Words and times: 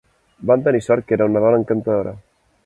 Van 0.51 0.63
tenir 0.67 0.81
sort 0.85 1.07
que 1.11 1.17
era 1.19 1.27
una 1.35 1.45
dona 1.45 1.61
encantadora. 1.65 2.17